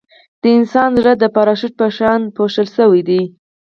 [0.41, 3.21] د انسان زړه د پراشوټ په شان دی پوه شوې!.